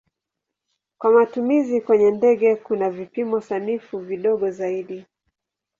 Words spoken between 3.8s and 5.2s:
vidogo zaidi.